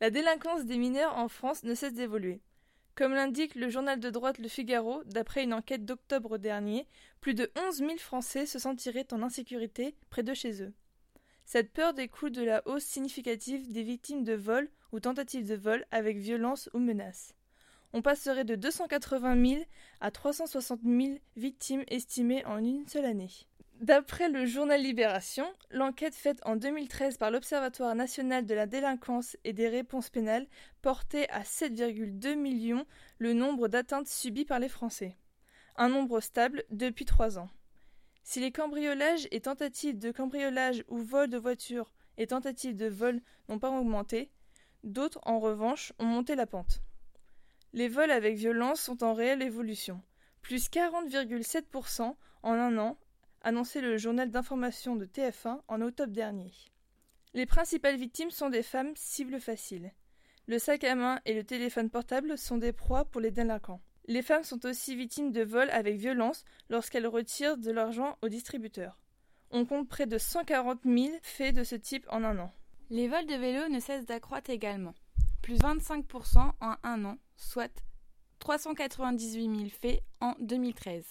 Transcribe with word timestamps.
La 0.00 0.10
délinquance 0.10 0.64
des 0.64 0.78
mineurs 0.78 1.16
en 1.16 1.28
France 1.28 1.62
ne 1.62 1.74
cesse 1.74 1.92
d'évoluer. 1.92 2.40
Comme 2.94 3.14
l'indique 3.14 3.54
le 3.54 3.68
journal 3.68 4.00
de 4.00 4.10
droite 4.10 4.38
Le 4.38 4.48
Figaro, 4.48 5.02
d'après 5.04 5.44
une 5.44 5.54
enquête 5.54 5.84
d'octobre 5.84 6.38
dernier, 6.38 6.86
plus 7.20 7.34
de 7.34 7.50
11 7.56 7.76
000 7.76 7.98
Français 7.98 8.46
se 8.46 8.58
sentiraient 8.58 9.12
en 9.12 9.22
insécurité 9.22 9.94
près 10.10 10.22
de 10.22 10.34
chez 10.34 10.62
eux. 10.62 10.72
Cette 11.44 11.72
peur 11.72 11.94
découle 11.94 12.30
de 12.30 12.42
la 12.42 12.66
hausse 12.66 12.84
significative 12.84 13.72
des 13.72 13.82
victimes 13.82 14.24
de 14.24 14.34
vol 14.34 14.70
ou 14.92 15.00
tentatives 15.00 15.48
de 15.48 15.54
vol 15.54 15.84
avec 15.90 16.18
violence 16.18 16.70
ou 16.74 16.78
menace. 16.78 17.34
On 17.92 18.02
passerait 18.02 18.44
de 18.44 18.54
280 18.54 19.46
000 19.48 19.62
à 20.00 20.10
360 20.10 20.80
000 20.84 21.18
victimes 21.36 21.84
estimées 21.88 22.44
en 22.44 22.58
une 22.58 22.86
seule 22.86 23.04
année. 23.04 23.30
D'après 23.80 24.28
le 24.28 24.44
journal 24.44 24.82
Libération, 24.82 25.50
l'enquête 25.70 26.14
faite 26.14 26.40
en 26.44 26.54
2013 26.54 27.16
par 27.16 27.30
l'Observatoire 27.30 27.94
national 27.94 28.44
de 28.44 28.54
la 28.54 28.66
délinquance 28.66 29.38
et 29.44 29.54
des 29.54 29.68
réponses 29.68 30.10
pénales 30.10 30.46
portait 30.82 31.30
à 31.30 31.44
7,2 31.44 32.34
millions 32.34 32.84
le 33.16 33.32
nombre 33.32 33.68
d'atteintes 33.68 34.06
subies 34.06 34.44
par 34.44 34.58
les 34.58 34.68
Français. 34.68 35.16
Un 35.76 35.88
nombre 35.88 36.20
stable 36.20 36.62
depuis 36.68 37.06
trois 37.06 37.38
ans. 37.38 37.48
Si 38.22 38.38
les 38.38 38.52
cambriolages 38.52 39.26
et 39.30 39.40
tentatives 39.40 39.98
de 39.98 40.10
cambriolage 40.10 40.84
ou 40.88 40.98
vol 40.98 41.30
de 41.30 41.38
voitures 41.38 41.90
et 42.18 42.26
tentatives 42.26 42.76
de 42.76 42.86
vol 42.86 43.22
n'ont 43.48 43.58
pas 43.58 43.70
augmenté, 43.70 44.30
d'autres, 44.84 45.20
en 45.22 45.38
revanche, 45.38 45.94
ont 45.98 46.04
monté 46.04 46.34
la 46.34 46.46
pente. 46.46 46.82
Les 47.72 47.88
vols 47.88 48.10
avec 48.10 48.36
violence 48.36 48.82
sont 48.82 49.02
en 49.02 49.14
réelle 49.14 49.40
évolution, 49.40 50.02
plus 50.42 50.68
40,7% 50.68 52.14
en 52.42 52.52
un 52.52 52.76
an 52.76 52.98
annoncé 53.42 53.80
le 53.80 53.96
journal 53.96 54.30
d'information 54.30 54.96
de 54.96 55.06
TF1 55.06 55.60
en 55.68 55.80
octobre 55.80 56.12
dernier. 56.12 56.52
Les 57.32 57.46
principales 57.46 57.96
victimes 57.96 58.30
sont 58.30 58.50
des 58.50 58.62
femmes 58.62 58.92
cibles 58.96 59.40
faciles. 59.40 59.92
Le 60.46 60.58
sac 60.58 60.82
à 60.84 60.94
main 60.94 61.20
et 61.26 61.34
le 61.34 61.44
téléphone 61.44 61.90
portable 61.90 62.36
sont 62.36 62.58
des 62.58 62.72
proies 62.72 63.04
pour 63.04 63.20
les 63.20 63.30
délinquants. 63.30 63.80
Les 64.06 64.22
femmes 64.22 64.42
sont 64.42 64.66
aussi 64.66 64.96
victimes 64.96 65.30
de 65.30 65.42
vols 65.42 65.70
avec 65.70 65.96
violence 65.96 66.44
lorsqu'elles 66.68 67.06
retirent 67.06 67.56
de 67.56 67.70
l'argent 67.70 68.18
aux 68.22 68.28
distributeurs. 68.28 68.98
On 69.52 69.64
compte 69.64 69.88
près 69.88 70.06
de 70.06 70.18
140 70.18 70.80
000 70.84 71.08
faits 71.22 71.54
de 71.54 71.62
ce 71.62 71.76
type 71.76 72.06
en 72.10 72.24
un 72.24 72.38
an. 72.38 72.52
Les 72.88 73.06
vols 73.06 73.26
de 73.26 73.34
vélos 73.34 73.68
ne 73.68 73.78
cessent 73.78 74.06
d'accroître 74.06 74.50
également, 74.50 74.94
plus 75.42 75.58
25% 75.58 76.52
en 76.60 76.74
un 76.82 77.04
an, 77.04 77.18
soit 77.36 77.84
398 78.40 79.56
000 79.56 79.68
faits 79.68 80.02
en 80.20 80.34
2013. 80.40 81.04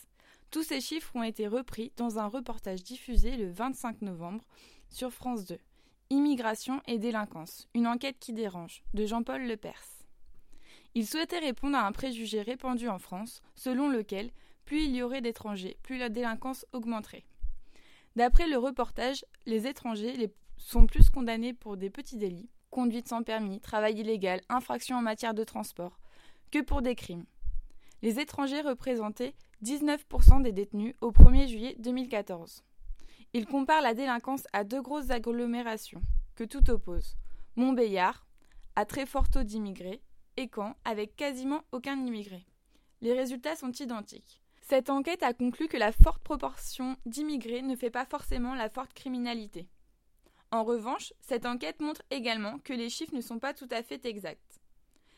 Tous 0.52 0.64
ces 0.64 0.82
chiffres 0.82 1.16
ont 1.16 1.22
été 1.22 1.48
repris 1.48 1.92
dans 1.96 2.18
un 2.18 2.26
reportage 2.26 2.82
diffusé 2.82 3.38
le 3.38 3.52
25 3.52 4.02
novembre 4.02 4.44
sur 4.90 5.12
France 5.12 5.46
2. 5.46 5.60
Immigration 6.10 6.82
et 6.88 6.98
délinquance, 6.98 7.68
une 7.76 7.86
enquête 7.86 8.18
qui 8.20 8.34
dérange, 8.34 8.82
de 8.96 9.06
Jean-Paul 9.06 9.46
Lepers. 9.46 9.86
Il 10.96 11.06
souhaitait 11.06 11.38
répondre 11.38 11.78
à 11.78 11.86
un 11.86 11.92
préjugé 11.92 12.42
répandu 12.42 12.90
en 12.90 12.98
France, 12.98 13.44
selon 13.54 13.90
lequel 13.90 14.32
plus 14.66 14.86
il 14.86 14.96
y 14.96 15.04
aurait 15.04 15.22
d'étrangers, 15.22 15.78
plus 15.84 16.00
la 16.00 16.10
délinquance 16.10 16.66
augmenterait. 16.74 17.26
D'après 18.16 18.48
le 18.48 18.58
reportage, 18.58 19.24
les 19.46 19.68
étrangers 19.68 20.32
sont 20.58 20.88
plus 20.88 21.12
condamnés 21.12 21.54
pour 21.54 21.78
des 21.78 21.92
petits 21.92 22.18
délits, 22.18 22.50
conduite 22.72 23.08
sans 23.08 23.22
permis, 23.22 23.62
travail 23.62 24.00
illégal, 24.00 24.42
infraction 24.50 24.98
en 24.98 25.02
matière 25.04 25.36
de 25.36 25.44
transport, 25.44 26.00
que 26.50 26.60
pour 26.60 26.82
des 26.82 26.96
crimes. 26.96 27.26
Les 28.02 28.20
étrangers 28.20 28.62
représentaient 28.62 29.36
19% 29.64 30.42
des 30.42 30.54
détenus 30.54 30.96
au 31.02 31.12
1er 31.12 31.48
juillet 31.48 31.76
2014. 31.80 32.64
Il 33.34 33.46
compare 33.46 33.82
la 33.82 33.94
délinquance 33.94 34.48
à 34.54 34.64
deux 34.64 34.82
grosses 34.82 35.10
agglomérations 35.10 36.02
que 36.36 36.46
tout 36.46 36.70
oppose 36.70 37.18
Montbéliard, 37.58 38.26
à 38.76 38.86
très 38.86 39.06
fort 39.06 39.30
taux 39.30 39.44
d'immigrés, 39.44 40.02
et 40.38 40.50
Caen, 40.54 40.76
avec 40.86 41.18
quasiment 41.18 41.64
aucun 41.74 42.00
immigré. 42.00 42.46
Les 43.02 43.14
résultats 43.14 43.58
sont 43.58 43.72
identiques. 43.72 44.42
Cette 44.62 44.90
enquête 44.90 45.24
a 45.24 45.34
conclu 45.34 45.68
que 45.68 45.78
la 45.78 45.92
forte 45.92 46.24
proportion 46.24 46.96
d'immigrés 47.06 47.62
ne 47.62 47.76
fait 47.76 47.90
pas 47.90 48.06
forcément 48.06 48.56
la 48.56 48.70
forte 48.70 48.94
criminalité. 48.94 49.68
En 50.52 50.64
revanche, 50.64 51.14
cette 51.20 51.46
enquête 51.46 51.82
montre 51.82 52.02
également 52.12 52.60
que 52.60 52.74
les 52.74 52.90
chiffres 52.90 53.16
ne 53.16 53.22
sont 53.22 53.40
pas 53.40 53.54
tout 53.54 53.68
à 53.72 53.84
fait 53.84 54.06
exacts. 54.06 54.62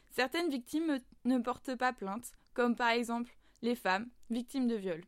Certaines 0.10 0.50
victimes 0.50 0.98
ne 1.26 1.38
portent 1.38 1.76
pas 1.76 1.94
plainte, 1.94 2.32
comme 2.54 2.76
par 2.76 2.90
exemple 2.90 3.38
les 3.62 3.76
femmes 3.76 4.10
victimes 4.30 4.68
de 4.68 4.76
viol. 4.76 5.04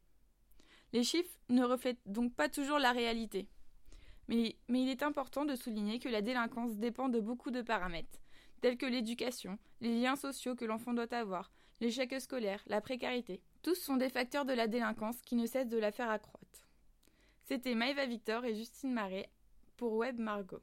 Les 0.91 1.03
chiffres 1.03 1.39
ne 1.49 1.63
reflètent 1.63 2.01
donc 2.05 2.33
pas 2.35 2.49
toujours 2.49 2.79
la 2.79 2.91
réalité. 2.91 3.47
Mais, 4.27 4.55
il 4.69 4.89
est 4.89 5.03
important 5.03 5.43
de 5.43 5.55
souligner 5.55 5.99
que 5.99 6.09
la 6.09 6.21
délinquance 6.21 6.77
dépend 6.77 7.09
de 7.09 7.19
beaucoup 7.19 7.51
de 7.51 7.61
paramètres, 7.61 8.19
tels 8.61 8.77
que 8.77 8.85
l'éducation, 8.85 9.57
les 9.81 9.99
liens 9.99 10.15
sociaux 10.15 10.55
que 10.55 10.65
l'enfant 10.65 10.93
doit 10.93 11.13
avoir, 11.13 11.51
l'échec 11.81 12.19
scolaire, 12.21 12.63
la 12.67 12.79
précarité. 12.79 13.41
Tous 13.61 13.75
sont 13.75 13.97
des 13.97 14.09
facteurs 14.09 14.45
de 14.45 14.53
la 14.53 14.67
délinquance 14.67 15.21
qui 15.21 15.35
ne 15.35 15.45
cessent 15.45 15.67
de 15.67 15.77
la 15.77 15.91
faire 15.91 16.09
accroître. 16.09 16.69
C'était 17.45 17.75
Maëva 17.75 18.05
Victor 18.05 18.45
et 18.45 18.55
Justine 18.55 18.93
Marais 18.93 19.29
pour 19.75 19.93
Web 19.93 20.17
Margot. 20.19 20.61